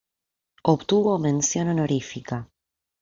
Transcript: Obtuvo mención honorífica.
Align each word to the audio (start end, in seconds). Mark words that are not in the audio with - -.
Obtuvo 0.63 1.11
mención 1.25 1.65
honorífica. 1.73 2.37